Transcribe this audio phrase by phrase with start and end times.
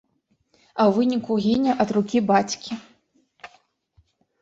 [0.61, 2.71] А ў выніку гіне ад рукі бацькі.